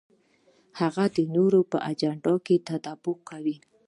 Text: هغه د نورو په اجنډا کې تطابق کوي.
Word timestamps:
هغه 0.79 1.05
د 1.15 1.17
نورو 1.35 1.59
په 1.71 1.77
اجنډا 1.91 2.35
کې 2.45 2.55
تطابق 2.67 3.17
کوي. 3.29 3.55